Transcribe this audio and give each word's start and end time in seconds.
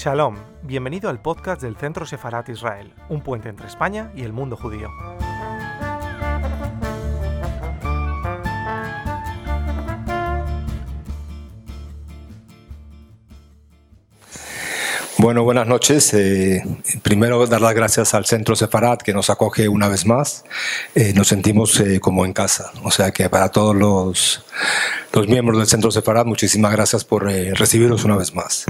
Shalom, 0.00 0.36
bienvenido 0.62 1.10
al 1.10 1.20
podcast 1.20 1.60
del 1.60 1.74
Centro 1.74 2.06
Sefarat 2.06 2.48
Israel, 2.50 2.94
un 3.08 3.20
puente 3.20 3.48
entre 3.48 3.66
España 3.66 4.12
y 4.14 4.22
el 4.22 4.32
mundo 4.32 4.56
judío. 4.56 4.88
Bueno, 15.20 15.42
buenas 15.42 15.66
noches. 15.66 16.14
Eh, 16.14 16.62
primero, 17.02 17.44
dar 17.48 17.60
las 17.60 17.74
gracias 17.74 18.14
al 18.14 18.24
Centro 18.24 18.54
Sefarat 18.54 19.02
que 19.02 19.12
nos 19.12 19.30
acoge 19.30 19.68
una 19.68 19.88
vez 19.88 20.06
más. 20.06 20.44
Eh, 20.94 21.12
nos 21.12 21.26
sentimos 21.26 21.80
eh, 21.80 21.98
como 21.98 22.24
en 22.24 22.32
casa. 22.32 22.70
O 22.84 22.92
sea 22.92 23.10
que 23.10 23.28
para 23.28 23.48
todos 23.48 23.74
los, 23.74 24.44
los 25.12 25.26
miembros 25.26 25.58
del 25.58 25.66
Centro 25.66 25.90
Sefarat, 25.90 26.24
muchísimas 26.24 26.70
gracias 26.70 27.04
por 27.04 27.24
recibirnos 27.24 28.04
una 28.04 28.16
vez 28.16 28.32
más. 28.32 28.66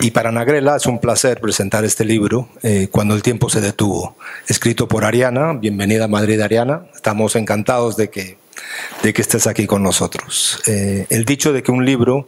Y 0.00 0.10
para 0.10 0.32
Nagrela 0.32 0.74
es 0.74 0.86
un 0.86 0.98
placer 0.98 1.40
presentar 1.40 1.84
este 1.84 2.04
libro, 2.04 2.48
Cuando 2.90 3.14
el 3.14 3.22
tiempo 3.22 3.48
se 3.48 3.60
detuvo, 3.60 4.16
escrito 4.48 4.88
por 4.88 5.04
Ariana. 5.04 5.52
Bienvenida 5.52 6.06
a 6.06 6.08
Madrid, 6.08 6.40
Ariana. 6.40 6.86
Estamos 6.92 7.36
encantados 7.36 7.96
de 7.96 8.10
que, 8.10 8.36
de 9.04 9.12
que 9.12 9.22
estés 9.22 9.46
aquí 9.46 9.68
con 9.68 9.84
nosotros. 9.84 10.60
el 10.66 11.24
dicho 11.24 11.52
de 11.52 11.62
que 11.62 11.70
un 11.70 11.84
libro 11.84 12.26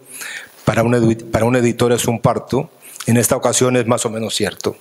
para 0.64 0.84
un, 0.84 1.16
para 1.32 1.46
un 1.46 1.56
editor 1.56 1.90
es 1.90 2.06
un 2.06 2.20
parto, 2.20 2.70
en 3.06 3.16
esta 3.16 3.36
ocasión 3.36 3.76
es 3.76 3.86
más 3.86 4.04
o 4.06 4.10
menos 4.10 4.34
cierto. 4.34 4.76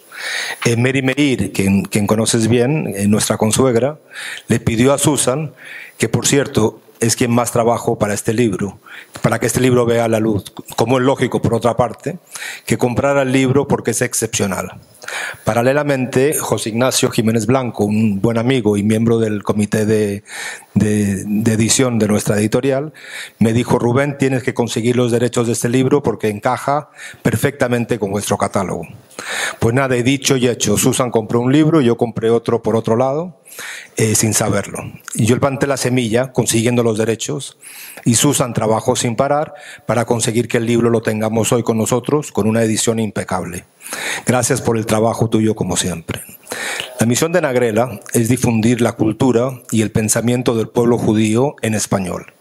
Eh, 0.65 0.75
Mary 0.75 1.01
Meir, 1.01 1.51
quien, 1.51 1.84
quien, 1.84 2.07
conoces 2.07 2.48
bien, 2.48 2.93
eh, 2.95 3.07
nuestra 3.07 3.37
consuegra, 3.37 3.98
le 4.48 4.59
pidió 4.59 4.93
a 4.93 4.98
Susan, 4.98 5.53
que 5.98 6.09
por 6.09 6.27
cierto 6.27 6.81
es 6.99 7.15
quien 7.15 7.31
más 7.31 7.51
trabajo 7.51 7.97
para 7.97 8.13
este 8.13 8.33
libro, 8.33 8.79
para 9.21 9.39
que 9.39 9.45
este 9.45 9.61
libro 9.61 9.85
vea 9.85 10.07
la 10.07 10.19
luz, 10.19 10.53
como 10.75 10.97
es 10.97 11.03
lógico 11.03 11.41
por 11.41 11.53
otra 11.53 11.75
parte, 11.75 12.19
que 12.65 12.77
comprara 12.77 13.21
el 13.21 13.31
libro 13.31 13.67
porque 13.67 13.91
es 13.91 14.01
excepcional. 14.01 14.79
Paralelamente, 15.43 16.35
José 16.37 16.70
Ignacio 16.70 17.09
Jiménez 17.09 17.45
Blanco, 17.45 17.85
un 17.85 18.21
buen 18.21 18.37
amigo 18.37 18.77
y 18.77 18.83
miembro 18.83 19.17
del 19.17 19.43
comité 19.43 19.85
de, 19.85 20.23
de, 20.73 21.23
de, 21.25 21.53
edición 21.53 21.97
de 21.99 22.07
nuestra 22.07 22.37
editorial, 22.37 22.93
me 23.39 23.53
dijo, 23.53 23.79
Rubén, 23.79 24.17
tienes 24.17 24.43
que 24.43 24.53
conseguir 24.53 24.95
los 24.97 25.11
derechos 25.11 25.47
de 25.47 25.53
este 25.53 25.70
libro 25.70 26.03
porque 26.03 26.29
encaja 26.29 26.89
perfectamente 27.23 27.97
con 27.97 28.11
vuestro 28.11 28.37
catálogo. 28.37 28.87
Pues 29.59 29.75
nada, 29.75 29.95
he 29.95 30.03
dicho 30.03 30.37
y 30.37 30.48
hecho. 30.48 30.77
Susan 30.77 31.12
compró 31.12 31.39
un 31.39 31.51
libro, 31.51 31.81
yo 31.81 31.98
compré 31.98 32.29
otro 32.29 32.62
por 32.62 32.75
otro 32.75 32.95
lado 32.95 33.39
eh, 33.98 34.15
sin 34.15 34.34
saberlo. 34.34 34.79
Y 35.15 35.26
yo 35.26 35.39
planté 35.39 35.67
la 35.67 35.77
semilla 35.77 36.31
consiguiendo 36.31 36.84
los 36.84 36.98
derechos 36.98 37.57
y 38.05 38.15
Susan 38.15 38.53
trabajó 38.53 38.95
sin 38.95 39.15
parar 39.15 39.53
para 39.85 40.05
conseguir 40.05 40.48
que 40.48 40.57
el 40.57 40.65
libro 40.65 40.89
lo 40.89 41.01
tengamos 41.01 41.51
hoy 41.51 41.63
con 41.63 41.77
nosotros 41.77 42.31
con 42.31 42.48
una 42.48 42.63
edición 42.63 42.99
impecable. 42.99 43.65
Gracias 44.26 44.61
por 44.61 44.77
el 44.77 44.85
trabajo 44.85 45.29
tuyo 45.29 45.55
como 45.55 45.76
siempre. 45.76 46.21
La 46.99 47.05
misión 47.05 47.31
de 47.31 47.41
Nagrela 47.41 47.99
es 48.13 48.29
difundir 48.29 48.81
la 48.81 48.93
cultura 48.93 49.61
y 49.71 49.81
el 49.81 49.91
pensamiento 49.91 50.55
del 50.55 50.70
pueblo 50.70 50.98
judío 50.98 51.55
en 51.61 51.73
español. 51.73 52.33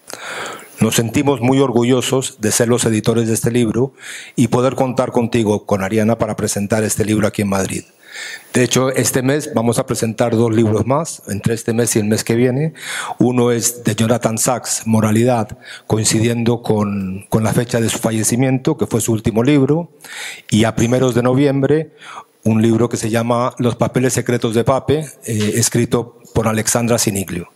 Nos 0.80 0.94
sentimos 0.94 1.40
muy 1.40 1.58
orgullosos 1.58 2.36
de 2.40 2.52
ser 2.52 2.68
los 2.68 2.84
editores 2.84 3.26
de 3.26 3.34
este 3.34 3.50
libro 3.50 3.94
y 4.36 4.46
poder 4.46 4.76
contar 4.76 5.10
contigo, 5.10 5.66
con 5.66 5.82
Ariana, 5.82 6.18
para 6.18 6.36
presentar 6.36 6.84
este 6.84 7.04
libro 7.04 7.26
aquí 7.26 7.42
en 7.42 7.48
Madrid. 7.48 7.82
De 8.52 8.62
hecho, 8.62 8.90
este 8.90 9.22
mes 9.22 9.50
vamos 9.54 9.80
a 9.80 9.86
presentar 9.86 10.36
dos 10.36 10.54
libros 10.54 10.86
más, 10.86 11.22
entre 11.28 11.54
este 11.54 11.72
mes 11.72 11.96
y 11.96 11.98
el 11.98 12.04
mes 12.04 12.22
que 12.22 12.36
viene. 12.36 12.74
Uno 13.18 13.50
es 13.50 13.82
de 13.82 13.96
Jonathan 13.96 14.38
Sachs, 14.38 14.86
Moralidad, 14.86 15.58
coincidiendo 15.88 16.62
con, 16.62 17.26
con 17.28 17.42
la 17.42 17.52
fecha 17.52 17.80
de 17.80 17.88
su 17.88 17.98
fallecimiento, 17.98 18.76
que 18.76 18.86
fue 18.86 19.00
su 19.00 19.12
último 19.12 19.42
libro. 19.42 19.90
Y 20.48 20.62
a 20.62 20.76
primeros 20.76 21.14
de 21.14 21.24
noviembre, 21.24 21.92
un 22.44 22.62
libro 22.62 22.88
que 22.88 22.96
se 22.96 23.10
llama 23.10 23.52
Los 23.58 23.74
papeles 23.74 24.12
secretos 24.12 24.54
de 24.54 24.62
Pape, 24.62 25.00
eh, 25.26 25.52
escrito 25.56 26.20
por 26.34 26.46
Alexandra 26.46 26.98
Siniglio. 26.98 27.48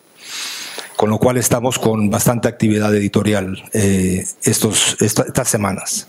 Con 1.03 1.11
lo 1.11 1.19
cual 1.19 1.37
estamos 1.37 1.81
con 1.81 2.11
bastante 2.11 2.47
actividad 2.47 2.95
editorial 2.95 3.61
eh, 3.73 4.25
estos, 4.45 4.97
estas 5.01 5.49
semanas. 5.49 6.07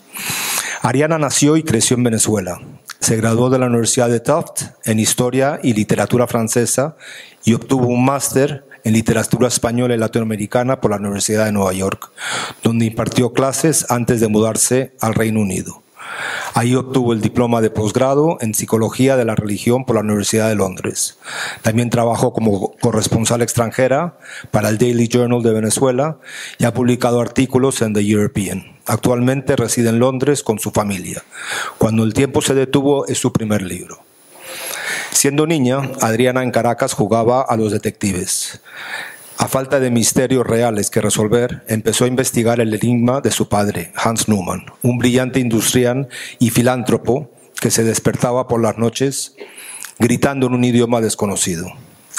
Ariana 0.84 1.18
nació 1.18 1.58
y 1.58 1.64
creció 1.64 1.98
en 1.98 2.04
Venezuela. 2.04 2.62
Se 3.00 3.16
graduó 3.16 3.50
de 3.50 3.58
la 3.58 3.66
Universidad 3.66 4.08
de 4.08 4.20
Tufts 4.20 4.70
en 4.86 5.00
Historia 5.00 5.60
y 5.64 5.74
Literatura 5.74 6.28
Francesa 6.28 6.96
y 7.44 7.56
obtuvo 7.56 7.88
un 7.88 8.06
máster 8.06 8.66
en 8.84 8.94
Literatura 8.94 9.48
Española 9.48 9.96
y 9.96 9.98
Latinoamericana 9.98 10.80
por 10.80 10.92
la 10.92 10.98
Universidad 10.98 11.46
de 11.46 11.54
Nueva 11.54 11.74
York, 11.74 12.12
donde 12.62 12.86
impartió 12.86 13.34
clases 13.34 13.90
antes 13.90 14.22
de 14.22 14.28
mudarse 14.28 14.94
al 15.02 15.16
Reino 15.16 15.40
Unido. 15.40 15.83
Ahí 16.54 16.76
obtuvo 16.76 17.14
el 17.14 17.22
diploma 17.22 17.62
de 17.62 17.70
posgrado 17.70 18.38
en 18.42 18.54
Psicología 18.54 19.18
de 19.18 19.26
la 19.26 19.36
Religión 19.36 19.86
por 19.86 19.96
la 19.96 20.02
Universidad 20.02 20.50
de 20.50 20.56
Londres. 20.56 21.18
También 21.62 21.90
trabajó 21.90 22.34
como 22.34 22.74
corresponsal 22.80 23.42
extranjera 23.42 24.18
para 24.52 24.70
el 24.70 24.78
Daily 24.78 25.08
Journal 25.08 25.42
de 25.42 25.54
Venezuela 25.54 26.18
y 26.60 26.66
ha 26.66 26.74
publicado 26.74 27.22
artículos 27.22 27.82
en 27.82 27.94
The 27.94 28.02
European. 28.02 28.78
Actualmente 28.86 29.56
reside 29.56 29.90
en 29.90 30.00
Londres 30.00 30.44
con 30.44 30.60
su 30.60 30.72
familia. 30.72 31.24
Cuando 31.78 32.04
el 32.04 32.14
tiempo 32.14 32.42
se 32.42 32.54
detuvo 32.54 33.08
es 33.08 33.18
su 33.18 33.32
primer 33.32 33.62
libro. 33.62 34.00
Siendo 35.12 35.48
niña, 35.48 35.92
Adriana 36.02 36.44
en 36.44 36.52
Caracas 36.52 36.94
jugaba 36.94 37.42
a 37.42 37.56
los 37.56 37.72
detectives. 37.72 38.62
A 39.38 39.48
falta 39.48 39.80
de 39.80 39.90
misterios 39.90 40.46
reales 40.46 40.90
que 40.90 41.02
resolver, 41.02 41.64
empezó 41.68 42.06
a 42.06 42.08
investigar 42.08 42.60
el 42.60 42.74
enigma 42.74 43.20
de 43.20 43.32
su 43.32 43.50
padre, 43.50 43.92
Hans 43.96 44.28
Neumann, 44.28 44.66
un 44.84 44.98
brillante 44.98 45.40
industrial 45.40 46.08
y 46.40 46.52
filántropo 46.52 47.32
que 47.60 47.72
se 47.72 47.84
despertaba 47.84 48.48
por 48.48 48.62
las 48.62 48.78
noches 48.78 49.36
gritando 49.98 50.48
en 50.48 50.54
un 50.54 50.64
idioma 50.64 51.02
desconocido. 51.02 51.68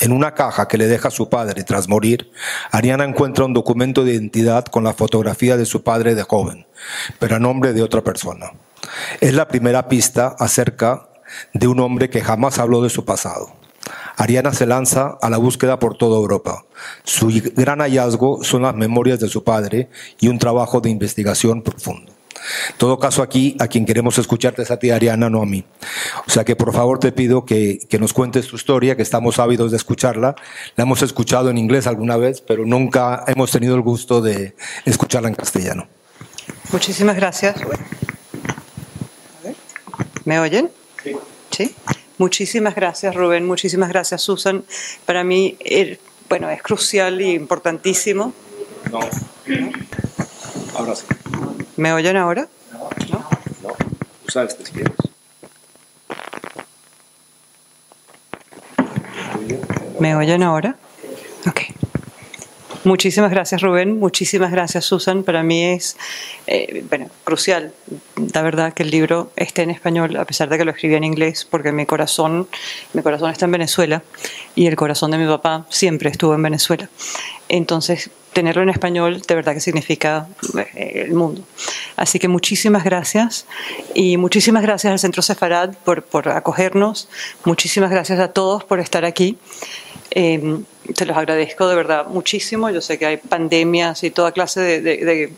En 0.00 0.12
una 0.12 0.34
caja 0.34 0.66
que 0.66 0.78
le 0.78 0.88
deja 0.88 1.10
su 1.10 1.28
padre 1.28 1.62
tras 1.62 1.88
morir, 1.88 2.30
Ariana 2.72 3.04
encuentra 3.04 3.44
un 3.44 3.52
documento 3.52 4.04
de 4.04 4.14
identidad 4.14 4.64
con 4.64 4.82
la 4.82 4.92
fotografía 4.92 5.56
de 5.56 5.66
su 5.66 5.84
padre 5.84 6.16
de 6.16 6.24
joven, 6.24 6.66
pero 7.20 7.36
a 7.36 7.38
nombre 7.38 7.72
de 7.72 7.82
otra 7.82 8.02
persona. 8.02 8.52
Es 9.20 9.34
la 9.34 9.46
primera 9.46 9.88
pista 9.88 10.34
acerca 10.38 11.08
de 11.52 11.68
un 11.68 11.78
hombre 11.78 12.10
que 12.10 12.22
jamás 12.22 12.58
habló 12.58 12.82
de 12.82 12.90
su 12.90 13.04
pasado. 13.04 13.54
Ariana 14.16 14.52
se 14.52 14.66
lanza 14.66 15.18
a 15.20 15.30
la 15.30 15.38
búsqueda 15.38 15.78
por 15.78 15.96
toda 15.96 16.16
Europa. 16.18 16.64
Su 17.02 17.28
gran 17.56 17.80
hallazgo 17.80 18.44
son 18.44 18.62
las 18.62 18.74
memorias 18.74 19.20
de 19.20 19.28
su 19.28 19.44
padre 19.44 19.88
y 20.20 20.28
un 20.28 20.38
trabajo 20.38 20.80
de 20.80 20.90
investigación 20.90 21.62
profundo. 21.62 22.12
En 22.70 22.76
todo 22.76 22.98
caso, 22.98 23.22
aquí 23.22 23.56
a 23.58 23.68
quien 23.68 23.86
queremos 23.86 24.18
escucharte 24.18 24.62
es 24.62 24.70
a 24.70 24.78
ti, 24.78 24.90
Ariana, 24.90 25.30
no 25.30 25.42
a 25.42 25.46
mí. 25.46 25.64
O 26.26 26.30
sea 26.30 26.44
que 26.44 26.56
por 26.56 26.72
favor 26.74 26.98
te 26.98 27.10
pido 27.12 27.44
que, 27.44 27.78
que, 27.88 27.98
nos 27.98 28.12
cuentes 28.12 28.46
tu 28.48 28.56
historia, 28.56 28.96
que 28.96 29.02
estamos 29.02 29.38
ávidos 29.38 29.70
de 29.70 29.78
escucharla. 29.78 30.34
La 30.76 30.84
hemos 30.84 31.02
escuchado 31.02 31.50
en 31.50 31.58
inglés 31.58 31.86
alguna 31.86 32.16
vez, 32.16 32.42
pero 32.42 32.66
nunca 32.66 33.24
hemos 33.26 33.50
tenido 33.50 33.74
el 33.74 33.80
gusto 33.80 34.20
de 34.20 34.54
escucharla 34.84 35.28
en 35.28 35.34
castellano. 35.34 35.86
Muchísimas 36.70 37.16
gracias. 37.16 37.56
¿Me 40.24 40.38
oyen? 40.38 40.70
Sí. 41.02 41.16
¿Sí? 41.50 41.74
Muchísimas 42.18 42.74
gracias, 42.74 43.14
Rubén. 43.14 43.46
Muchísimas 43.46 43.88
gracias, 43.88 44.22
Susan. 44.22 44.64
Para 45.04 45.24
mí, 45.24 45.56
er, 45.60 45.98
bueno, 46.28 46.48
es 46.50 46.62
crucial 46.62 47.20
y 47.20 47.32
importantísimo. 47.32 48.32
No. 48.90 49.00
Ahora 50.76 50.94
sí. 50.94 51.06
¿Me 51.76 51.92
oyen 51.92 52.16
ahora? 52.16 52.48
No. 53.10 53.28
No. 53.62 53.76
Si 54.26 54.72
quieres. 54.72 54.92
¿Me 59.98 60.14
oyen 60.16 60.42
ahora? 60.42 60.76
Ok. 61.46 61.60
Muchísimas 62.84 63.30
gracias, 63.30 63.62
Rubén. 63.62 63.98
Muchísimas 63.98 64.50
gracias, 64.50 64.84
Susan. 64.84 65.22
Para 65.24 65.42
mí 65.42 65.64
es 65.64 65.96
eh, 66.46 66.84
bueno, 66.88 67.08
crucial, 67.24 67.72
la 68.32 68.42
verdad, 68.42 68.72
que 68.72 68.82
el 68.82 68.90
libro 68.90 69.30
esté 69.36 69.62
en 69.62 69.70
español, 69.70 70.16
a 70.16 70.24
pesar 70.24 70.48
de 70.48 70.58
que 70.58 70.64
lo 70.64 70.70
escribí 70.70 70.94
en 70.94 71.04
inglés, 71.04 71.46
porque 71.48 71.72
mi 71.72 71.86
corazón, 71.86 72.48
mi 72.92 73.02
corazón 73.02 73.30
está 73.30 73.44
en 73.44 73.52
Venezuela 73.52 74.02
y 74.54 74.66
el 74.66 74.76
corazón 74.76 75.10
de 75.10 75.18
mi 75.18 75.26
papá 75.26 75.66
siempre 75.68 76.10
estuvo 76.10 76.34
en 76.34 76.42
Venezuela. 76.42 76.88
Entonces, 77.48 78.10
tenerlo 78.32 78.62
en 78.62 78.68
español 78.68 79.22
de 79.26 79.34
verdad 79.34 79.54
que 79.54 79.60
significa 79.60 80.26
eh, 80.58 81.04
el 81.06 81.14
mundo. 81.14 81.42
Así 81.96 82.18
que 82.18 82.28
muchísimas 82.28 82.84
gracias 82.84 83.46
y 83.94 84.16
muchísimas 84.16 84.62
gracias 84.62 84.92
al 84.92 84.98
Centro 84.98 85.22
Sefarad 85.22 85.74
por, 85.84 86.02
por 86.02 86.28
acogernos. 86.28 87.08
Muchísimas 87.44 87.90
gracias 87.90 88.18
a 88.18 88.28
todos 88.28 88.64
por 88.64 88.80
estar 88.80 89.04
aquí. 89.04 89.38
Eh, 90.10 90.58
te 90.94 91.06
los 91.06 91.16
agradezco 91.16 91.66
de 91.68 91.76
verdad 91.76 92.06
muchísimo. 92.08 92.68
Yo 92.70 92.80
sé 92.80 92.98
que 92.98 93.06
hay 93.06 93.16
pandemias 93.16 94.04
y 94.04 94.10
toda 94.10 94.32
clase 94.32 94.60
de, 94.60 94.80
de, 94.80 94.96
de 95.04 95.32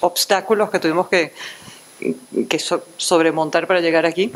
obstáculos 0.00 0.70
que 0.70 0.78
tuvimos 0.78 1.08
que, 1.08 1.32
que 2.48 2.58
so, 2.58 2.84
sobremontar 2.96 3.66
para 3.66 3.80
llegar 3.80 4.06
aquí. 4.06 4.30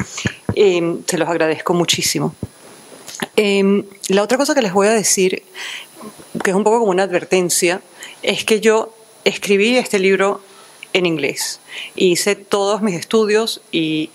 Eh, 0.54 0.98
te 1.06 1.18
los 1.18 1.28
agradezco 1.28 1.74
muchísimo. 1.74 2.34
Eh, 3.36 3.84
la 4.08 4.22
otra 4.22 4.38
cosa 4.38 4.54
que 4.54 4.62
les 4.62 4.72
voy 4.72 4.88
a 4.88 4.92
decir, 4.92 5.42
que 6.42 6.50
es 6.50 6.56
un 6.56 6.64
poco 6.64 6.80
como 6.80 6.90
una 6.90 7.04
advertencia, 7.04 7.80
es 8.22 8.44
que 8.44 8.60
yo 8.60 8.94
escribí 9.24 9.76
este 9.76 9.98
libro 9.98 10.40
en 10.92 11.06
inglés. 11.06 11.60
Hice 11.94 12.36
todos 12.36 12.82
mis 12.82 12.94
estudios 12.94 13.60
y 13.72 14.10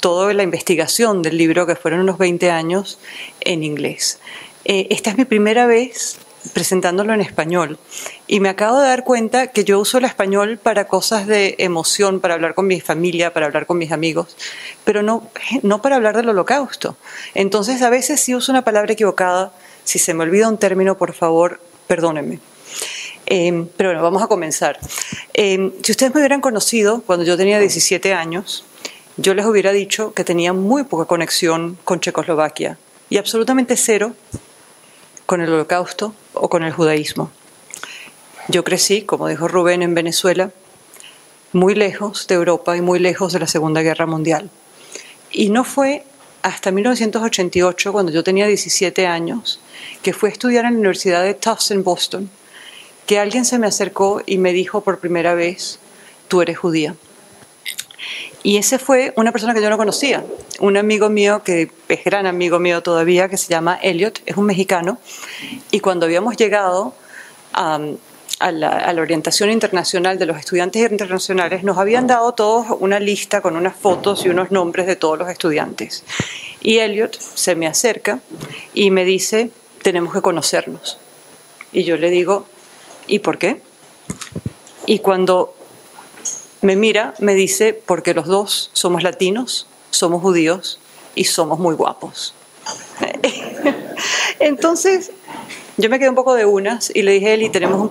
toda 0.00 0.32
la 0.34 0.42
investigación 0.42 1.22
del 1.22 1.36
libro, 1.36 1.66
que 1.66 1.76
fueron 1.76 2.00
unos 2.00 2.18
20 2.18 2.50
años, 2.50 2.98
en 3.40 3.62
inglés. 3.62 4.18
Eh, 4.64 4.86
esta 4.90 5.10
es 5.10 5.18
mi 5.18 5.24
primera 5.24 5.66
vez 5.66 6.18
presentándolo 6.52 7.14
en 7.14 7.20
español. 7.20 7.78
Y 8.26 8.40
me 8.40 8.48
acabo 8.48 8.80
de 8.80 8.88
dar 8.88 9.04
cuenta 9.04 9.48
que 9.48 9.64
yo 9.64 9.78
uso 9.78 9.98
el 9.98 10.04
español 10.04 10.58
para 10.58 10.86
cosas 10.86 11.26
de 11.26 11.54
emoción, 11.58 12.20
para 12.20 12.34
hablar 12.34 12.54
con 12.54 12.66
mi 12.66 12.80
familia, 12.80 13.32
para 13.32 13.46
hablar 13.46 13.66
con 13.66 13.78
mis 13.78 13.92
amigos, 13.92 14.36
pero 14.84 15.02
no, 15.02 15.30
no 15.62 15.82
para 15.82 15.96
hablar 15.96 16.16
del 16.16 16.28
holocausto. 16.28 16.96
Entonces 17.34 17.82
a 17.82 17.90
veces 17.90 18.20
si 18.20 18.34
uso 18.34 18.52
una 18.52 18.64
palabra 18.64 18.92
equivocada, 18.92 19.52
si 19.84 19.98
se 19.98 20.14
me 20.14 20.24
olvida 20.24 20.48
un 20.48 20.58
término, 20.58 20.96
por 20.96 21.12
favor, 21.12 21.60
perdónenme. 21.86 22.40
Eh, 23.26 23.66
pero 23.76 23.90
bueno, 23.90 24.02
vamos 24.02 24.22
a 24.22 24.26
comenzar. 24.26 24.78
Eh, 25.34 25.72
si 25.82 25.92
ustedes 25.92 26.12
me 26.14 26.20
hubieran 26.20 26.40
conocido 26.40 27.02
cuando 27.02 27.24
yo 27.24 27.36
tenía 27.36 27.58
17 27.58 28.12
años, 28.14 28.64
yo 29.16 29.34
les 29.34 29.46
hubiera 29.46 29.72
dicho 29.72 30.12
que 30.12 30.24
tenía 30.24 30.52
muy 30.52 30.84
poca 30.84 31.04
conexión 31.04 31.78
con 31.84 32.00
Checoslovaquia 32.00 32.78
y 33.10 33.18
absolutamente 33.18 33.76
cero 33.76 34.14
con 35.26 35.40
el 35.40 35.52
holocausto 35.52 36.14
o 36.34 36.48
con 36.48 36.62
el 36.62 36.72
judaísmo. 36.72 37.30
Yo 38.48 38.64
crecí, 38.64 39.02
como 39.02 39.28
dijo 39.28 39.48
Rubén, 39.48 39.82
en 39.82 39.94
Venezuela, 39.94 40.50
muy 41.52 41.74
lejos 41.74 42.26
de 42.26 42.34
Europa 42.34 42.76
y 42.76 42.80
muy 42.80 42.98
lejos 42.98 43.32
de 43.32 43.40
la 43.40 43.46
Segunda 43.46 43.82
Guerra 43.82 44.06
Mundial. 44.06 44.50
Y 45.30 45.50
no 45.50 45.64
fue 45.64 46.04
hasta 46.42 46.72
1988, 46.72 47.92
cuando 47.92 48.10
yo 48.10 48.24
tenía 48.24 48.46
17 48.46 49.06
años, 49.06 49.60
que 50.02 50.12
fui 50.12 50.30
a 50.30 50.32
estudiar 50.32 50.64
en 50.64 50.72
la 50.72 50.78
Universidad 50.78 51.22
de 51.22 51.34
Tufts 51.34 51.70
en 51.70 51.84
Boston, 51.84 52.30
que 53.06 53.18
alguien 53.18 53.44
se 53.44 53.58
me 53.58 53.66
acercó 53.66 54.22
y 54.26 54.38
me 54.38 54.52
dijo 54.52 54.80
por 54.80 54.98
primera 54.98 55.34
vez, 55.34 55.78
tú 56.28 56.42
eres 56.42 56.58
judía. 56.58 56.96
Y 58.42 58.56
ese 58.56 58.78
fue 58.78 59.12
una 59.16 59.30
persona 59.30 59.54
que 59.54 59.62
yo 59.62 59.70
no 59.70 59.76
conocía, 59.76 60.24
un 60.58 60.76
amigo 60.76 61.08
mío 61.08 61.42
que 61.44 61.70
es 61.88 62.04
gran 62.04 62.26
amigo 62.26 62.58
mío 62.58 62.82
todavía, 62.82 63.28
que 63.28 63.36
se 63.36 63.48
llama 63.48 63.78
Elliot, 63.82 64.20
es 64.26 64.36
un 64.36 64.46
mexicano, 64.46 64.98
y 65.70 65.80
cuando 65.80 66.06
habíamos 66.06 66.36
llegado 66.36 66.94
a, 67.52 67.78
la, 68.50 68.94
orientación 69.00 69.50
internacional 69.50 70.18
de 70.18 70.26
los 70.26 70.36
estudiantes 70.38 70.90
internacionales, 70.90 71.62
nos 71.62 71.78
habían 71.78 72.08
dado 72.08 72.32
todos 72.32 72.66
una 72.80 72.98
lista 72.98 73.40
con 73.40 73.56
unas 73.56 73.76
fotos 73.76 74.24
y 74.26 74.28
unos 74.28 74.50
nombres 74.50 74.86
de 74.86 74.96
todos 74.96 75.18
los 75.18 75.28
estudiantes. 75.28 76.04
Y 76.60 76.78
Elliot 76.78 77.16
se 77.18 77.54
me 77.54 77.68
acerca 77.68 78.20
y 78.74 78.90
me 78.90 79.04
dice, 79.04 79.50
tenemos 79.82 80.12
que 80.12 80.22
conocernos. 80.22 80.98
Y 81.72 81.84
yo 81.84 81.96
le 81.96 82.10
digo, 82.10 82.46
¿y 83.06 83.20
por 83.20 83.38
qué? 83.38 83.60
Y 84.86 84.98
cuando 84.98 85.54
me 86.62 86.76
mira, 86.76 87.14
me 87.18 87.34
dice, 87.34 87.74
porque 87.74 88.14
los 88.14 88.26
dos 88.26 88.70
somos 88.72 89.02
latinos, 89.02 89.66
somos 89.90 90.22
judíos 90.22 90.78
y 91.14 91.24
somos 91.24 91.58
muy 91.58 91.74
guapos. 91.74 92.34
Entonces, 94.38 95.10
yo 95.76 95.90
me 95.90 95.98
quedé 95.98 96.08
un 96.08 96.14
poco 96.14 96.34
de 96.34 96.44
unas 96.44 96.90
y 96.94 97.02
le 97.02 97.12
dije, 97.12 97.34
Eli, 97.34 97.48
tenemos 97.48 97.80
un, 97.80 97.88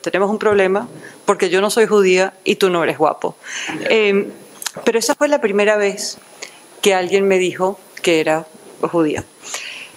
tenemos 0.00 0.30
un 0.30 0.38
problema 0.38 0.88
porque 1.24 1.50
yo 1.50 1.60
no 1.60 1.70
soy 1.70 1.86
judía 1.86 2.34
y 2.44 2.56
tú 2.56 2.70
no 2.70 2.82
eres 2.82 2.98
guapo. 2.98 3.36
Em, 3.88 4.30
pero 4.84 4.98
esa 4.98 5.14
fue 5.14 5.28
la 5.28 5.40
primera 5.40 5.76
vez 5.76 6.18
que 6.80 6.94
alguien 6.94 7.26
me 7.26 7.38
dijo 7.38 7.78
que 8.02 8.20
era 8.20 8.46
judía. 8.80 9.24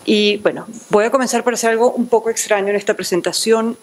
Y 0.06 0.38
bueno, 0.38 0.68
voy 0.90 1.06
a 1.06 1.12
comenzar 1.12 1.44
por 1.44 1.54
hacer 1.54 1.72
algo 1.72 1.92
un 1.92 2.08
poco 2.08 2.30
extraño 2.30 2.70
en 2.70 2.76
esta 2.76 2.94
presentación. 2.94 3.78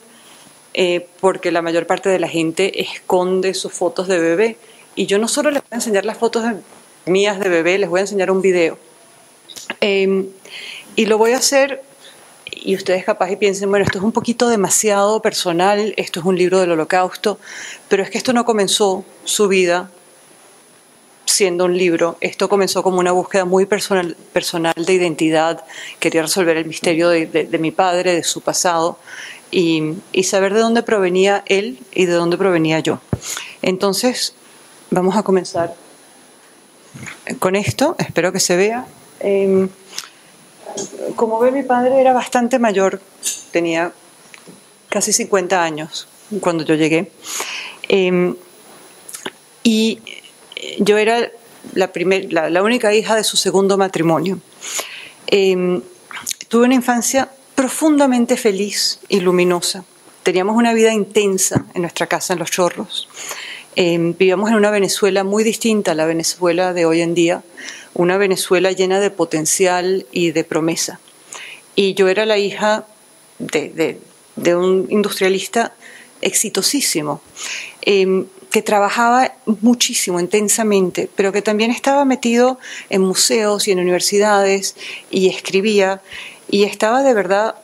Eh, 0.74 1.06
porque 1.20 1.52
la 1.52 1.60
mayor 1.60 1.86
parte 1.86 2.08
de 2.08 2.19
la 2.19 2.28
gente 2.28 2.80
esconde 2.80 3.52
sus 3.54 3.72
fotos 3.72 4.08
de 4.08 4.19
bebé. 4.19 4.56
Y 4.94 5.06
yo 5.06 5.19
no 5.19 5.28
solo 5.28 5.50
les 5.50 5.62
voy 5.62 5.69
a 5.72 5.74
enseñar 5.76 6.04
las 6.04 6.19
fotos 6.19 6.44
mías 7.06 7.38
de 7.40 7.48
bebé, 7.48 7.78
les 7.78 7.90
voy 7.90 7.98
a 7.98 8.02
enseñar 8.02 8.30
un 8.30 8.40
video. 8.40 8.78
Em, 9.80 10.28
y 10.96 11.06
lo 11.06 11.19
voy 11.19 11.32
a 11.32 11.38
hacer, 11.38 11.82
y 12.50 12.74
ustedes 12.74 13.04
capaz 13.04 13.34
piensen, 13.36 13.70
bueno, 13.70 13.84
esto 13.84 13.98
es 13.98 14.04
un 14.04 14.12
poquito 14.12 14.48
demasiado 14.48 15.20
personal, 15.20 15.94
esto 15.96 16.20
es 16.20 16.26
un 16.26 16.36
libro 16.36 16.60
del 16.60 16.72
holocausto, 16.72 17.38
pero 17.88 18.02
es 18.02 18.10
que 18.10 18.19
esto 18.19 18.32
no 18.32 18.44
comenzó 18.44 19.04
su 19.24 19.48
vida 19.48 19.90
siendo 21.24 21.64
un 21.64 21.76
libro, 21.76 22.19
esto 22.20 22.48
comenzó 22.48 22.82
como 22.82 22.98
una 22.98 23.12
búsqueda 23.12 23.44
muy 23.46 23.64
personal, 23.64 24.16
personal 24.32 24.74
de 24.76 24.92
identidad, 24.92 25.64
quería 25.98 26.22
resolver 26.22 26.56
el 26.58 26.66
misterio 26.66 27.08
de 27.08 27.58
mi 27.58 27.70
padre, 27.70 28.14
de 28.14 28.22
su 28.22 28.42
pasado, 28.42 28.98
y, 29.52 30.25
saber 30.25 30.54
de 30.54 30.60
dónde 30.60 30.82
provenía 30.82 31.44
él 31.46 31.78
y 31.93 32.06
de 32.06 32.14
dónde 32.14 32.38
provenía 32.38 32.81
yo. 32.81 33.00
Entonces, 33.60 34.34
vamos 34.90 35.16
a 35.16 35.22
comenzar 35.22 35.75
con 37.38 37.54
esto, 37.54 37.94
espero 37.99 38.32
que 38.32 38.40
se 38.40 38.56
vea. 38.56 38.87
Em, 39.20 39.69
como 41.14 41.38
ve, 41.38 41.52
mi 41.52 41.62
padre 41.62 42.00
era 42.00 42.12
bastante 42.12 42.58
mayor, 42.58 43.00
tenía 43.50 43.93
casi 44.88 45.12
50 45.12 45.62
años 45.62 46.08
cuando 46.40 46.64
yo 46.64 46.75
llegué. 46.75 47.12
Em, 47.88 48.34
y 49.62 50.00
yo 50.78 50.96
era 50.96 51.31
la, 51.75 51.93
primer, 51.93 52.32
la, 52.32 52.62
única 52.62 52.94
hija 52.94 53.14
de 53.16 53.22
su 53.22 53.37
segundo 53.37 53.76
matrimonio. 53.76 54.40
Em, 55.26 55.82
tuve 56.48 56.64
una 56.64 56.75
infancia 56.75 57.28
profundamente 57.62 58.36
feliz 58.36 58.98
y 59.08 59.20
luminosa. 59.20 59.84
Teníamos 60.24 60.56
una 60.56 60.74
vida 60.74 60.92
intensa 60.92 61.64
en 61.74 61.82
nuestra 61.82 62.08
casa 62.08 62.32
en 62.32 62.40
Los 62.40 62.50
Chorros. 62.50 63.08
Eh, 63.76 63.96
vivíamos 64.18 64.50
en 64.50 64.56
una 64.56 64.72
Venezuela 64.72 65.22
muy 65.22 65.44
distinta 65.44 65.92
a 65.92 65.94
la 65.94 66.04
Venezuela 66.04 66.72
de 66.72 66.86
hoy 66.86 67.02
en 67.02 67.14
día, 67.14 67.44
una 67.94 68.16
Venezuela 68.16 68.72
llena 68.72 68.98
de 68.98 69.10
potencial 69.10 70.06
y 70.10 70.32
de 70.32 70.42
promesa. 70.42 70.98
Y 71.76 71.94
yo 71.94 72.08
era 72.08 72.26
la 72.26 72.36
hija 72.36 72.84
de, 73.38 73.96
un 74.56 74.88
industrialista 74.90 75.72
exitosísimo, 76.20 77.22
eh, 77.82 78.24
que 78.50 78.62
trabajaba 78.62 79.36
muchísimo, 79.60 80.18
intensamente, 80.18 81.08
pero 81.14 81.30
que 81.30 81.42
también 81.42 81.70
estaba 81.70 82.04
metido 82.04 82.58
en 82.90 83.02
museos 83.02 83.68
y 83.68 83.70
en 83.70 83.78
universidades 83.78 84.74
y 85.12 85.28
escribía 85.28 86.02
y 86.52 86.64
estaba 86.64 87.02
de 87.02 87.14
verdad 87.14 87.56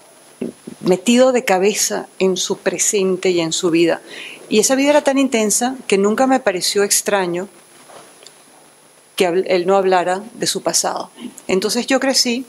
metido 0.80 1.30
de 1.30 1.44
cabeza 1.44 2.08
en 2.18 2.38
su 2.38 2.56
presente 2.56 3.28
y 3.30 3.40
en 3.40 3.52
su 3.52 3.70
vida. 3.70 4.00
Y 4.48 4.60
esa 4.60 4.76
vida 4.76 4.88
era 4.88 5.04
tan 5.04 5.18
intensa 5.18 5.76
que 5.86 5.98
nunca 5.98 6.26
me 6.26 6.40
pareció 6.40 6.82
extraño 6.82 7.48
que 9.14 9.26
él 9.26 9.66
no 9.66 9.76
hablara 9.76 10.22
de 10.32 10.46
su 10.46 10.62
pasado. 10.62 11.10
Entonces 11.48 11.86
yo 11.86 12.00
crecí 12.00 12.46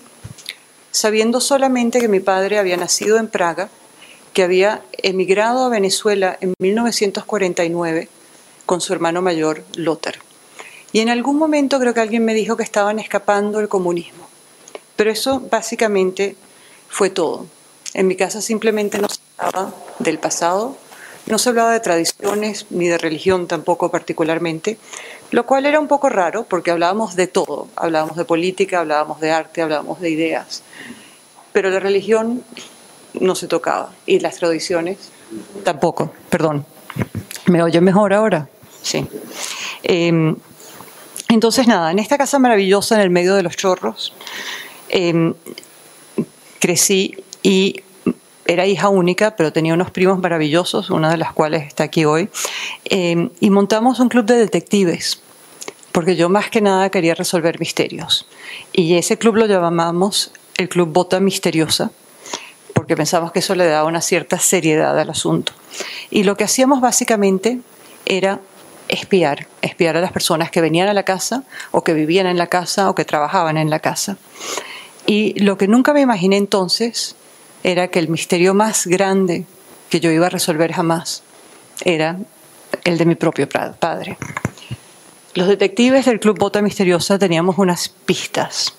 sabiendo 0.92 1.42
solamente 1.42 2.00
que 2.00 2.08
mi 2.08 2.22
padre 2.22 2.58
había 2.58 2.78
nacido 2.78 3.18
en 3.18 3.28
Praga, 3.28 3.70
que 4.32 4.44
había 4.44 4.82
emigrado 4.94 5.66
a 5.66 5.70
Venezuela 5.70 6.38
en 6.40 6.54
1949 6.58 8.08
con 8.66 8.80
su 8.80 8.94
hermano 8.94 9.22
mayor, 9.22 9.66
Lothar. 9.76 10.20
Y 10.94 11.02
en 11.02 11.10
algún 11.10 11.38
momento 11.38 11.80
creo 11.80 11.94
que 11.94 12.00
alguien 12.00 12.24
me 12.24 12.34
dijo 12.34 12.56
que 12.56 12.64
estaban 12.64 12.98
escapando 12.98 13.58
del 13.58 13.68
comunismo. 13.68 14.30
Pero 15.00 15.12
eso 15.12 15.40
básicamente 15.40 16.36
fue 16.90 17.10
todo. 17.10 17.46
En 17.94 18.06
mi 18.06 18.18
casa 18.18 18.42
simplemente 18.42 18.98
no 18.98 19.08
se 19.08 19.22
hablaba 19.38 19.74
del 19.98 20.20
pasado, 20.20 20.76
no 21.26 21.38
se 21.38 21.48
hablaba 21.48 21.72
de 21.72 21.80
tradiciones 21.80 22.66
ni 22.70 22.90
de 22.90 22.98
religión 22.98 23.48
tampoco 23.48 23.90
particularmente, 23.92 24.78
lo 25.32 25.46
cual 25.46 25.66
era 25.66 25.80
un 25.80 25.88
poco 25.88 26.10
raro 26.10 26.44
porque 26.44 26.72
hablábamos 26.72 27.16
de 27.16 27.28
todo, 27.28 27.70
hablábamos 27.78 28.18
de 28.18 28.26
política, 28.26 28.82
hablábamos 28.82 29.22
de 29.22 29.32
arte, 29.32 29.62
hablábamos 29.62 30.02
de 30.02 30.10
ideas, 30.10 30.64
pero 31.54 31.70
la 31.70 31.80
religión 31.80 32.44
no 33.14 33.36
se 33.36 33.48
tocaba 33.48 33.94
y 34.06 34.20
las 34.20 34.36
tradiciones 34.36 34.98
tampoco, 35.64 36.12
perdón. 36.30 36.66
¿Me 37.46 37.64
oye 37.64 37.80
mejor 37.80 38.14
ahora? 38.14 38.50
Sí. 38.82 39.08
Em, 39.82 40.36
entonces, 41.30 41.68
nada, 41.68 41.90
en 41.90 42.00
esta 42.00 42.18
casa 42.18 42.38
maravillosa 42.38 42.96
en 42.96 43.02
el 43.02 43.12
medio 43.12 43.36
de 43.36 43.44
los 43.44 43.56
chorros, 43.56 44.14
Em, 44.90 45.34
crecí 46.60 47.16
y 47.42 47.82
era 48.46 48.66
hija 48.66 48.90
única, 48.90 49.36
pero 49.36 49.54
tenía 49.54 49.74
unos 49.74 49.92
primos 49.92 50.20
maravillosos, 50.20 50.90
una 50.90 51.12
de 51.12 51.18
las 51.18 51.34
cuales 51.34 51.68
está 51.68 51.84
aquí 51.84 52.06
hoy, 52.06 52.30
em, 52.86 53.30
y 53.40 53.52
montamos 53.52 54.00
un 54.00 54.10
club 54.10 54.26
de 54.26 54.38
detectives, 54.38 55.22
porque 55.92 56.16
yo 56.16 56.30
más 56.30 56.50
que 56.50 56.60
nada 56.60 56.90
quería 56.90 57.14
resolver 57.14 57.60
misterios. 57.60 58.28
Y 58.74 58.96
ese 58.96 59.18
club 59.18 59.36
lo 59.36 59.46
llamamos 59.46 60.32
el 60.58 60.68
Club 60.68 60.92
Bota 60.92 61.20
Misteriosa, 61.20 61.92
porque 62.74 62.96
pensamos 62.96 63.32
que 63.32 63.40
eso 63.40 63.56
le 63.56 63.68
daba 63.68 63.88
una 63.88 64.02
cierta 64.02 64.40
seriedad 64.40 64.98
al 65.00 65.10
asunto. 65.10 65.54
Y 66.10 66.24
lo 66.24 66.36
que 66.36 66.44
hacíamos 66.44 66.82
básicamente 66.82 67.60
era 68.06 68.42
espiar, 68.88 69.48
espiar 69.62 69.96
a 69.96 70.02
las 70.02 70.12
personas 70.12 70.50
que 70.52 70.60
venían 70.60 70.90
a 70.90 70.94
la 70.94 71.04
casa 71.04 71.44
o 71.72 71.84
que 71.84 71.94
vivían 71.94 72.26
en 72.26 72.38
la 72.38 72.48
casa 72.48 72.90
o 72.90 72.96
que 72.96 73.06
trabajaban 73.06 73.58
en 73.58 73.70
la 73.70 73.80
casa. 73.80 74.18
Y 75.10 75.34
lo 75.40 75.58
que 75.58 75.68
nunca 75.68 75.92
me 75.92 76.02
imaginé 76.02 76.38
entonces 76.38 77.16
era 77.64 77.88
que 77.88 77.98
el 77.98 78.10
misterio 78.10 78.54
más 78.54 78.86
grande 78.86 79.44
que 79.90 80.00
yo 80.00 80.12
iba 80.12 80.28
a 80.28 80.30
resolver 80.30 80.72
jamás 80.72 81.24
era 81.84 82.20
el 82.84 83.00
de 83.00 83.06
mi 83.06 83.16
propio 83.16 83.50
padre. 83.50 84.20
Los 85.34 85.48
detectives 85.48 86.06
del 86.06 86.20
Club 86.20 86.38
Bota 86.38 86.62
Misteriosa 86.62 87.18
teníamos 87.18 87.58
unas 87.58 87.90
pistas. 87.90 88.76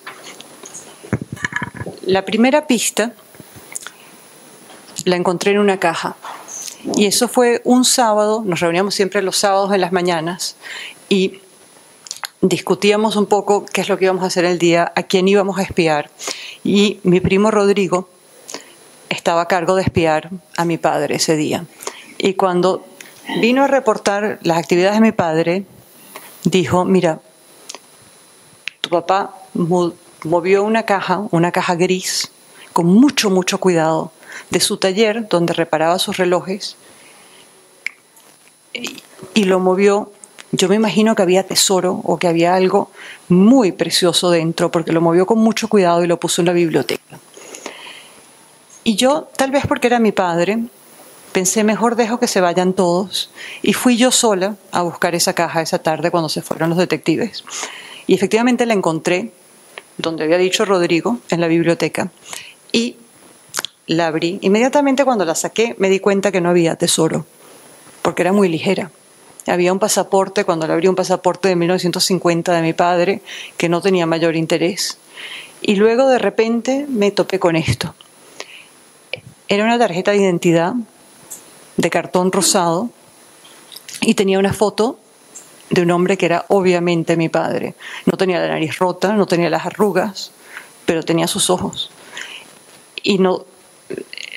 La 2.06 2.24
primera 2.24 2.68
pista 2.68 3.12
la 5.06 5.16
encontré 5.16 5.50
en 5.50 5.58
una 5.58 5.80
caja. 5.80 6.14
Y 6.94 7.06
eso 7.06 7.26
fue 7.26 7.60
un 7.64 7.84
sábado, 7.84 8.44
nos 8.46 8.60
reuníamos 8.60 8.94
siempre 8.94 9.20
los 9.20 9.36
sábados 9.36 9.72
en 9.74 9.80
las 9.80 9.90
mañanas 9.90 10.54
y 11.08 11.40
discutíamos 12.42 13.16
un 13.16 13.26
poco 13.26 13.64
qué 13.66 13.80
es 13.80 13.88
lo 13.88 13.98
que 13.98 14.06
íbamos 14.06 14.24
a 14.24 14.28
hacer 14.28 14.44
el 14.44 14.58
día, 14.58 14.92
a 14.94 15.02
quién 15.02 15.28
íbamos 15.28 15.58
a 15.58 15.62
espiar. 15.62 16.10
Y 16.64 17.00
mi 17.02 17.20
primo 17.20 17.50
Rodrigo 17.50 18.08
estaba 19.08 19.42
a 19.42 19.48
cargo 19.48 19.74
de 19.74 19.82
espiar 19.82 20.30
a 20.56 20.64
mi 20.64 20.78
padre 20.78 21.16
ese 21.16 21.36
día. 21.36 21.66
Y 22.18 22.34
cuando 22.34 22.84
vino 23.40 23.64
a 23.64 23.66
reportar 23.66 24.38
las 24.42 24.58
actividades 24.58 24.96
de 24.96 25.00
mi 25.00 25.12
padre, 25.12 25.64
dijo, 26.44 26.84
mira, 26.84 27.20
tu 28.80 28.90
papá 28.90 29.34
movió 30.24 30.62
una 30.62 30.84
caja, 30.84 31.22
una 31.30 31.52
caja 31.52 31.74
gris, 31.74 32.30
con 32.72 32.86
mucho, 32.86 33.30
mucho 33.30 33.58
cuidado, 33.58 34.12
de 34.50 34.60
su 34.60 34.76
taller 34.76 35.28
donde 35.28 35.52
reparaba 35.52 35.98
sus 35.98 36.16
relojes, 36.16 36.76
y 39.34 39.44
lo 39.44 39.58
movió 39.58 40.12
yo 40.52 40.68
me 40.68 40.76
imagino 40.76 41.14
que 41.14 41.22
había 41.22 41.46
tesoro 41.46 42.00
o 42.04 42.18
que 42.18 42.26
había 42.26 42.54
algo 42.54 42.90
muy 43.28 43.72
precioso 43.72 44.30
dentro, 44.30 44.70
porque 44.70 44.92
lo 44.92 45.00
movió 45.00 45.26
con 45.26 45.38
mucho 45.38 45.68
cuidado 45.68 46.02
y 46.02 46.08
lo 46.08 46.18
puso 46.18 46.42
en 46.42 46.46
la 46.46 46.52
biblioteca. 46.52 47.18
Y 48.82 48.96
yo, 48.96 49.28
tal 49.36 49.50
vez 49.50 49.64
porque 49.68 49.86
era 49.86 50.00
mi 50.00 50.10
padre, 50.10 50.58
pensé, 51.32 51.62
mejor 51.62 51.94
dejo 51.94 52.18
que 52.18 52.26
se 52.26 52.40
vayan 52.40 52.72
todos. 52.72 53.30
Y 53.62 53.74
fui 53.74 53.96
yo 53.96 54.10
sola 54.10 54.56
a 54.72 54.82
buscar 54.82 55.14
esa 55.14 55.34
caja 55.34 55.62
esa 55.62 55.78
tarde 55.78 56.10
cuando 56.10 56.28
se 56.28 56.42
fueron 56.42 56.70
los 56.70 56.78
detectives. 56.78 57.44
Y 58.06 58.14
efectivamente 58.14 58.66
la 58.66 58.74
encontré, 58.74 59.32
donde 59.98 60.24
había 60.24 60.38
dicho 60.38 60.64
Rodrigo, 60.64 61.18
en 61.30 61.40
la 61.40 61.46
biblioteca. 61.46 62.10
Y 62.72 62.96
la 63.86 64.08
abrí. 64.08 64.38
Inmediatamente 64.42 65.04
cuando 65.04 65.24
la 65.24 65.34
saqué 65.34 65.76
me 65.78 65.90
di 65.90 66.00
cuenta 66.00 66.32
que 66.32 66.40
no 66.40 66.48
había 66.48 66.76
tesoro, 66.76 67.26
porque 68.02 68.22
era 68.22 68.32
muy 68.32 68.48
ligera. 68.48 68.90
Había 69.50 69.72
un 69.72 69.78
pasaporte, 69.78 70.44
cuando 70.44 70.66
le 70.66 70.72
abrí 70.72 70.88
un 70.88 70.94
pasaporte 70.94 71.48
de 71.48 71.56
1950 71.56 72.52
de 72.52 72.62
mi 72.62 72.72
padre, 72.72 73.22
que 73.56 73.68
no 73.68 73.80
tenía 73.80 74.06
mayor 74.06 74.36
interés. 74.36 74.98
Y 75.60 75.76
luego 75.76 76.08
de 76.08 76.18
repente 76.18 76.86
me 76.88 77.10
topé 77.10 77.38
con 77.38 77.56
esto. 77.56 77.94
Era 79.48 79.64
una 79.64 79.78
tarjeta 79.78 80.12
de 80.12 80.18
identidad 80.18 80.74
de 81.76 81.90
cartón 81.90 82.30
rosado 82.30 82.90
y 84.00 84.14
tenía 84.14 84.38
una 84.38 84.52
foto 84.52 84.98
de 85.70 85.82
un 85.82 85.90
hombre 85.90 86.16
que 86.16 86.26
era 86.26 86.44
obviamente 86.48 87.16
mi 87.16 87.28
padre. 87.28 87.74
No 88.06 88.16
tenía 88.16 88.40
la 88.40 88.48
nariz 88.48 88.78
rota, 88.78 89.12
no 89.14 89.26
tenía 89.26 89.50
las 89.50 89.66
arrugas, 89.66 90.32
pero 90.84 91.02
tenía 91.02 91.26
sus 91.26 91.50
ojos. 91.50 91.90
Y 93.02 93.18
no, 93.18 93.44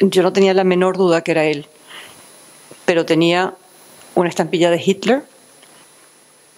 yo 0.01 0.23
no 0.23 0.33
tenía 0.33 0.53
la 0.53 0.63
menor 0.63 0.97
duda 0.97 1.21
que 1.21 1.31
era 1.31 1.45
él, 1.45 1.67
pero 2.85 3.05
tenía 3.05 3.55
una 4.15 4.29
estampilla 4.29 4.69
de 4.69 4.81
Hitler, 4.83 5.23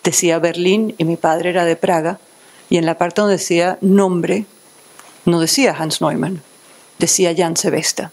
decía 0.03 0.39
Berlín 0.39 0.95
y 0.97 1.03
mi 1.03 1.15
padre 1.15 1.49
era 1.49 1.65
de 1.65 1.75
Praga, 1.75 2.19
y 2.69 2.77
en 2.77 2.85
la 2.85 2.97
parte 2.97 3.21
donde 3.21 3.37
decía 3.37 3.77
nombre, 3.81 4.45
no 5.25 5.39
decía 5.39 5.75
Hans 5.77 6.01
Neumann, 6.01 6.41
decía 6.99 7.33
Jan 7.35 7.57
Sebesta. 7.57 8.11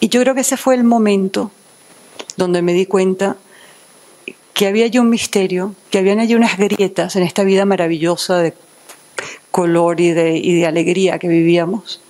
Y 0.00 0.08
yo 0.08 0.20
creo 0.20 0.34
que 0.34 0.40
ese 0.40 0.56
fue 0.56 0.74
el 0.74 0.84
momento 0.84 1.50
donde 2.36 2.62
me 2.62 2.72
di 2.72 2.86
cuenta 2.86 3.36
que 4.54 4.66
había 4.66 4.84
allí 4.84 4.98
un 4.98 5.10
misterio, 5.10 5.74
que 5.90 5.98
habían 5.98 6.18
allí 6.18 6.34
unas 6.34 6.58
grietas 6.58 7.16
en 7.16 7.22
esta 7.22 7.44
vida 7.44 7.64
maravillosa 7.64 8.38
de 8.38 8.54
color 9.50 10.00
y 10.00 10.10
de, 10.10 10.36
y 10.36 10.54
de 10.54 10.66
alegría 10.66 11.18
que 11.18 11.28
vivíamos, 11.28 12.00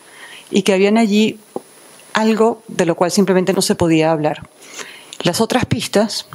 y 0.51 0.63
que 0.63 0.73
habían 0.73 0.99
allí 0.99 1.39
algo 2.13 2.63
de 2.69 2.87
lo 2.87 2.95
cual 2.95 3.11
simplemente 3.11 3.53
no 3.53 3.63
se 3.63 3.75
podía 3.75 4.13
hablar. 4.13 4.49
Las 5.23 5.41
otras 5.41 5.67
pistas 5.67 6.27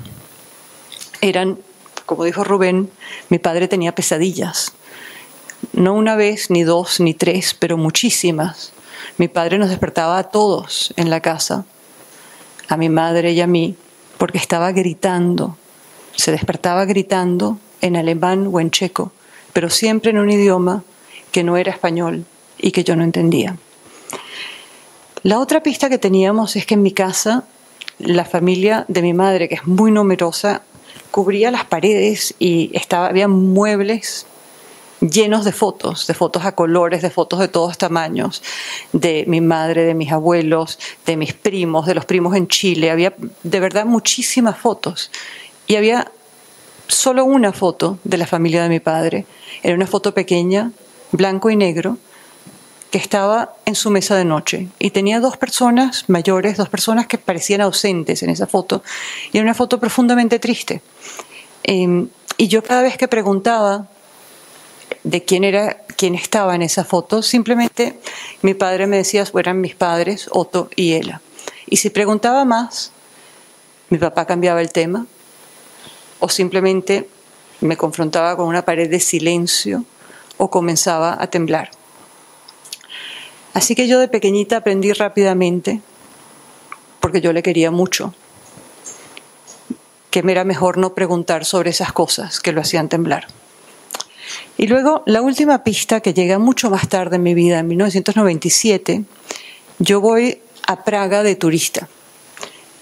eran, 1.19 1.59
como 2.05 2.23
dijo 2.23 2.43
Rubén, 2.43 2.89
mi 3.29 3.37
padre 3.37 3.67
tenía 3.67 3.93
pesadillas. 3.93 4.71
No 5.73 5.93
una 5.93 6.15
vez, 6.15 6.49
ni 6.49 6.63
dos, 6.63 6.99
ni 6.99 7.13
tres, 7.13 7.53
pero 7.53 7.77
muchísimas. 7.77 8.71
Mi 9.17 9.27
padre 9.27 9.57
nos 9.57 9.69
despertaba 9.69 10.17
a 10.17 10.23
todos 10.23 10.93
en 10.95 11.09
la 11.09 11.21
casa, 11.21 11.65
a 12.69 12.77
mi 12.77 12.89
madre 12.89 13.33
y 13.33 13.41
a 13.41 13.47
mí, 13.47 13.75
porque 14.17 14.37
estaba 14.37 14.71
gritando. 14.71 15.57
Se 16.15 16.31
despertaba 16.31 16.85
gritando 16.85 17.57
en 17.81 17.95
alemán 17.95 18.49
o 18.51 18.59
en 18.59 18.71
checo, 18.71 19.11
pero 19.53 19.69
siempre 19.69 20.11
en 20.11 20.19
un 20.19 20.29
idioma 20.29 20.83
que 21.31 21.43
no 21.43 21.57
era 21.57 21.71
español 21.71 22.25
y 22.57 22.71
que 22.71 22.83
yo 22.83 22.95
no 22.95 23.03
entendía. 23.03 23.57
La 25.23 25.39
otra 25.39 25.61
pista 25.61 25.89
que 25.89 25.97
teníamos 25.97 26.55
es 26.55 26.65
que 26.65 26.75
en 26.75 26.83
mi 26.83 26.91
casa 26.91 27.43
la 27.99 28.25
familia 28.25 28.85
de 28.87 29.01
mi 29.01 29.13
madre, 29.13 29.49
que 29.49 29.55
es 29.55 29.65
muy 29.65 29.91
numerosa, 29.91 30.61
cubría 31.11 31.51
las 31.51 31.65
paredes 31.65 32.35
y 32.39 32.69
estaba, 32.73 33.07
había 33.07 33.27
muebles 33.27 34.25
llenos 34.99 35.45
de 35.45 35.51
fotos, 35.51 36.07
de 36.07 36.13
fotos 36.13 36.45
a 36.45 36.53
colores, 36.53 37.01
de 37.01 37.09
fotos 37.09 37.39
de 37.39 37.47
todos 37.47 37.77
tamaños, 37.77 38.41
de 38.93 39.25
mi 39.27 39.41
madre, 39.41 39.83
de 39.83 39.93
mis 39.93 40.11
abuelos, 40.11 40.79
de 41.05 41.17
mis 41.17 41.33
primos, 41.33 41.85
de 41.85 41.95
los 41.95 42.05
primos 42.05 42.35
en 42.35 42.47
Chile. 42.47 42.89
Había 42.91 43.13
de 43.43 43.59
verdad 43.59 43.85
muchísimas 43.85 44.57
fotos. 44.57 45.11
Y 45.67 45.75
había 45.75 46.11
solo 46.87 47.25
una 47.25 47.51
foto 47.51 47.99
de 48.03 48.17
la 48.17 48.25
familia 48.25 48.63
de 48.63 48.69
mi 48.69 48.79
padre. 48.79 49.25
Era 49.61 49.75
una 49.75 49.87
foto 49.87 50.13
pequeña, 50.13 50.71
blanco 51.11 51.49
y 51.49 51.55
negro, 51.55 51.97
que 52.91 52.97
estaba 52.97 53.53
en 53.65 53.75
su 53.75 53.89
mesa 53.89 54.15
de 54.15 54.25
noche 54.25 54.69
y 54.79 54.91
tenía 54.91 55.19
dos 55.19 55.37
personas 55.37 56.05
mayores, 56.07 56.57
dos 56.57 56.69
personas 56.69 57.07
que 57.07 57.17
parecían 57.17 57.61
ausentes 57.61 58.23
en 58.23 58.29
esa 58.29 58.47
foto 58.47 58.83
y 59.31 59.37
era 59.37 59.43
una 59.43 59.53
foto 59.53 59.79
profundamente 59.79 60.39
triste. 60.39 60.81
Em, 61.63 62.07
y 62.37 62.47
yo 62.47 62.63
cada 62.63 62.81
vez 62.81 62.97
que 62.97 63.07
preguntaba 63.07 63.87
de 65.03 65.23
quién 65.23 65.43
era, 65.43 65.83
quién 65.97 66.15
estaba 66.15 66.55
en 66.55 66.61
esa 66.61 66.85
foto, 66.85 67.21
simplemente 67.21 67.99
mi 68.41 68.53
padre 68.53 68.87
me 68.87 68.97
decía, 68.97 69.25
eran 69.35 69.59
mis 69.59 69.75
padres, 69.75 70.29
Otto 70.31 70.69
y 70.75 70.93
Ela. 70.93 71.21
Y 71.65 71.77
si 71.77 71.89
preguntaba 71.89 72.45
más, 72.45 72.91
mi 73.89 73.97
papá 73.97 74.25
cambiaba 74.25 74.61
el 74.61 74.71
tema 74.71 75.05
o 76.19 76.29
simplemente 76.29 77.09
me 77.61 77.75
confrontaba 77.75 78.35
con 78.37 78.47
una 78.47 78.63
pared 78.63 78.89
de 78.89 78.99
silencio 78.99 79.83
o 80.37 80.49
comenzaba 80.49 81.17
a 81.19 81.27
temblar. 81.27 81.71
Así 83.57 83.73
que 83.73 83.87
yo 83.87 83.99
de 83.99 84.07
pequeñita 84.07 84.57
aprendí 84.57 84.93
rápidamente, 84.93 85.81
porque 86.99 87.21
yo 87.21 87.33
le 87.33 87.41
quería 87.41 87.71
mucho, 87.71 88.13
que 90.11 90.21
me 90.21 90.33
era 90.33 90.43
mejor 90.43 90.77
no 90.77 90.93
preguntar 90.93 91.43
sobre 91.43 91.71
esas 91.71 91.91
cosas 91.91 92.39
que 92.39 92.51
lo 92.51 92.61
hacían 92.61 92.87
temblar. 92.87 93.25
Y 94.59 94.67
luego 94.67 95.01
la 95.07 95.23
última 95.23 95.63
pista 95.63 96.01
que 96.01 96.13
llega 96.13 96.37
mucho 96.37 96.69
más 96.69 96.87
tarde 96.87 97.15
en 97.15 97.23
mi 97.23 97.33
vida, 97.33 97.57
en 97.57 97.67
1997, 97.69 99.05
yo 99.79 100.01
voy 100.01 100.39
a 100.67 100.83
Praga 100.83 101.23
de 101.23 101.35
turista. 101.35 101.89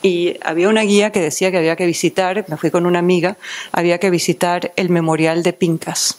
Y 0.01 0.35
había 0.41 0.67
una 0.67 0.81
guía 0.81 1.13
que 1.13 1.21
decía 1.21 1.51
que 1.51 1.57
había 1.57 1.77
que 1.77 1.85
visitar, 1.85 2.43
me 2.49 2.57
fui 2.57 2.69
con 2.69 2.85
una 2.85 2.99
amiga, 2.99 3.37
había 3.71 3.97
que 3.97 4.09
visitar 4.09 4.73
el 4.75 4.89
memorial 4.89 5.41
de 5.41 5.53
Pincas. 5.53 6.17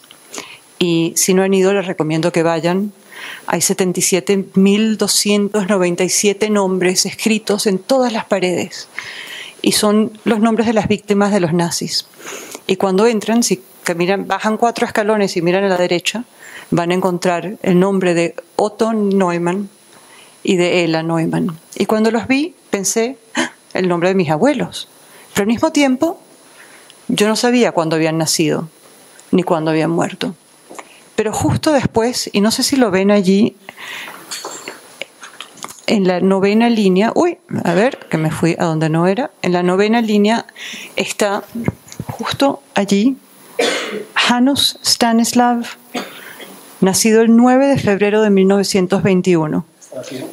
Y 0.78 1.12
si 1.14 1.34
no 1.34 1.42
han 1.42 1.52
ido, 1.52 1.74
les 1.74 1.86
recomiendo 1.86 2.32
que 2.32 2.42
vayan, 2.42 2.94
hay 3.46 3.60
77.297 3.60 6.50
nombres 6.50 7.06
escritos 7.06 7.66
en 7.66 7.78
todas 7.78 8.12
las 8.12 8.24
paredes 8.24 8.88
y 9.62 9.72
son 9.72 10.18
los 10.24 10.40
nombres 10.40 10.66
de 10.66 10.72
las 10.72 10.88
víctimas 10.88 11.32
de 11.32 11.40
los 11.40 11.52
nazis. 11.52 12.06
Y 12.66 12.76
cuando 12.76 13.06
entran, 13.06 13.42
si 13.42 13.62
miran, 13.96 14.26
bajan 14.26 14.56
cuatro 14.56 14.86
escalones 14.86 15.36
y 15.36 15.42
miran 15.42 15.64
a 15.64 15.68
la 15.68 15.76
derecha, 15.76 16.24
van 16.70 16.90
a 16.90 16.94
encontrar 16.94 17.56
el 17.62 17.78
nombre 17.78 18.14
de 18.14 18.34
Otto 18.56 18.92
Neumann 18.92 19.68
y 20.42 20.56
de 20.56 20.84
Ella 20.84 21.02
Neumann. 21.02 21.58
Y 21.74 21.86
cuando 21.86 22.10
los 22.10 22.26
vi, 22.26 22.54
pensé 22.70 23.18
¡Ah! 23.34 23.52
el 23.74 23.88
nombre 23.88 24.08
de 24.08 24.14
mis 24.14 24.30
abuelos. 24.30 24.88
Pero 25.34 25.44
al 25.44 25.48
mismo 25.48 25.72
tiempo, 25.72 26.20
yo 27.08 27.28
no 27.28 27.36
sabía 27.36 27.72
cuándo 27.72 27.96
habían 27.96 28.18
nacido 28.18 28.68
ni 29.30 29.42
cuándo 29.42 29.70
habían 29.70 29.90
muerto. 29.90 30.34
Pero 31.16 31.32
justo 31.32 31.72
después, 31.72 32.30
y 32.32 32.40
no 32.40 32.50
sé 32.50 32.62
si 32.62 32.76
lo 32.76 32.90
ven 32.90 33.10
allí, 33.10 33.56
en 35.86 36.06
la 36.06 36.20
novena 36.20 36.68
línea, 36.68 37.12
uy, 37.14 37.38
a 37.64 37.74
ver, 37.74 37.98
que 38.10 38.18
me 38.18 38.30
fui 38.30 38.56
a 38.58 38.64
donde 38.64 38.88
no 38.88 39.06
era, 39.06 39.30
en 39.42 39.52
la 39.52 39.62
novena 39.62 40.00
línea 40.00 40.46
está 40.96 41.44
justo 42.06 42.62
allí 42.74 43.16
Janusz 44.14 44.76
Stanislav, 44.82 45.64
nacido 46.80 47.22
el 47.22 47.34
9 47.36 47.66
de 47.68 47.78
febrero 47.78 48.22
de 48.22 48.30
1921. 48.30 49.64